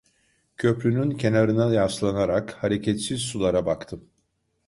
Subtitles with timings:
[0.57, 4.09] Köprünün kenarına yaslanarak hareketsiz sulara baktım.